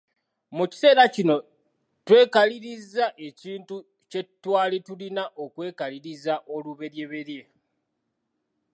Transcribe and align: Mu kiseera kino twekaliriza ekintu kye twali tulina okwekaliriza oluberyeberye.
Mu 0.55 0.65
kiseera 0.71 1.03
kino 1.15 1.35
twekaliriza 2.05 3.05
ekintu 3.27 3.75
kye 4.09 4.21
twali 4.41 4.77
tulina 4.87 5.23
okwekaliriza 5.43 6.33
oluberyeberye. 6.55 7.43